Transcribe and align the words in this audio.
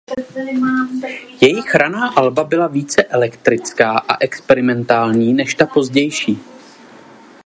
Jejich 1.41 1.75
raná 1.75 2.09
alba 2.09 2.43
byla 2.43 2.67
více 2.67 3.03
elektrická 3.03 3.91
a 3.97 4.21
experimentální 4.23 5.33
než 5.33 5.55
ta 5.55 5.65
pozdější. 5.65 6.37